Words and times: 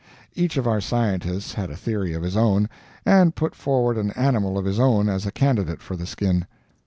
Each 0.33 0.57
of 0.57 0.65
our 0.65 0.81
scientists 0.81 1.53
had 1.53 1.69
a 1.69 1.75
theory 1.75 2.13
of 2.15 2.23
his 2.23 2.35
own, 2.35 2.69
and 3.05 3.35
put 3.35 3.53
forward 3.53 3.99
an 3.99 4.09
animal 4.13 4.57
of 4.57 4.65
his 4.65 4.79
own 4.79 5.07
as 5.07 5.27
a 5.27 5.31
candidate 5.31 5.83
for 5.83 5.95
the 5.95 6.07
skin. 6.07 6.47